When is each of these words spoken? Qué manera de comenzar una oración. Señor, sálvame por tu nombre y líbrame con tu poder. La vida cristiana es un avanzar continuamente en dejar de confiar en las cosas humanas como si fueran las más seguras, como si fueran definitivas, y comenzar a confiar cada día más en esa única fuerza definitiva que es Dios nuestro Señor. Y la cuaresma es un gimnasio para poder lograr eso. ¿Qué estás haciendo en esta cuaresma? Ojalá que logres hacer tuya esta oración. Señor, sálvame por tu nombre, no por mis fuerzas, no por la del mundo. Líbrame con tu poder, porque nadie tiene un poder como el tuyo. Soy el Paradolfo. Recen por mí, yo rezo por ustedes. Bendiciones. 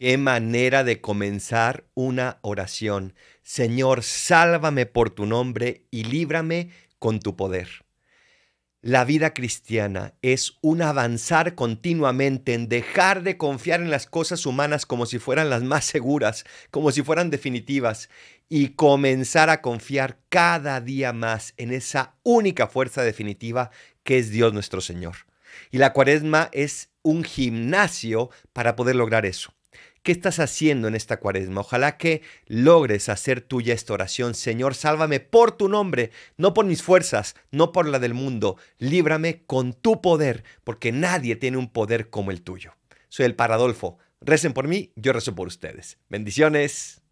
Qué 0.00 0.16
manera 0.16 0.84
de 0.84 1.00
comenzar 1.00 1.88
una 1.94 2.38
oración. 2.42 3.14
Señor, 3.42 4.04
sálvame 4.04 4.86
por 4.86 5.10
tu 5.10 5.26
nombre 5.26 5.88
y 5.90 6.04
líbrame 6.04 6.70
con 7.00 7.18
tu 7.18 7.34
poder. 7.34 7.84
La 8.80 9.04
vida 9.04 9.34
cristiana 9.34 10.14
es 10.22 10.56
un 10.60 10.82
avanzar 10.82 11.56
continuamente 11.56 12.54
en 12.54 12.68
dejar 12.68 13.24
de 13.24 13.36
confiar 13.36 13.80
en 13.80 13.90
las 13.90 14.06
cosas 14.06 14.46
humanas 14.46 14.86
como 14.86 15.04
si 15.04 15.18
fueran 15.18 15.50
las 15.50 15.64
más 15.64 15.84
seguras, 15.84 16.44
como 16.70 16.92
si 16.92 17.02
fueran 17.02 17.30
definitivas, 17.30 18.08
y 18.48 18.68
comenzar 18.68 19.50
a 19.50 19.62
confiar 19.62 20.20
cada 20.28 20.80
día 20.80 21.12
más 21.12 21.54
en 21.56 21.72
esa 21.72 22.14
única 22.22 22.68
fuerza 22.68 23.02
definitiva 23.02 23.72
que 24.04 24.18
es 24.18 24.30
Dios 24.30 24.52
nuestro 24.52 24.80
Señor. 24.80 25.16
Y 25.72 25.78
la 25.78 25.92
cuaresma 25.92 26.50
es 26.52 26.90
un 27.02 27.24
gimnasio 27.24 28.30
para 28.52 28.76
poder 28.76 28.94
lograr 28.94 29.26
eso. 29.26 29.57
¿Qué 30.02 30.12
estás 30.12 30.38
haciendo 30.38 30.88
en 30.88 30.94
esta 30.94 31.18
cuaresma? 31.18 31.60
Ojalá 31.60 31.96
que 31.96 32.22
logres 32.46 33.08
hacer 33.08 33.40
tuya 33.40 33.74
esta 33.74 33.92
oración. 33.92 34.34
Señor, 34.34 34.74
sálvame 34.74 35.20
por 35.20 35.52
tu 35.52 35.68
nombre, 35.68 36.10
no 36.36 36.54
por 36.54 36.64
mis 36.64 36.82
fuerzas, 36.82 37.34
no 37.50 37.72
por 37.72 37.88
la 37.88 37.98
del 37.98 38.14
mundo. 38.14 38.56
Líbrame 38.78 39.42
con 39.44 39.72
tu 39.72 40.00
poder, 40.00 40.44
porque 40.64 40.92
nadie 40.92 41.36
tiene 41.36 41.56
un 41.56 41.70
poder 41.70 42.10
como 42.10 42.30
el 42.30 42.42
tuyo. 42.42 42.74
Soy 43.08 43.26
el 43.26 43.34
Paradolfo. 43.34 43.98
Recen 44.20 44.52
por 44.52 44.68
mí, 44.68 44.92
yo 44.96 45.12
rezo 45.12 45.34
por 45.34 45.46
ustedes. 45.46 45.98
Bendiciones. 46.08 47.02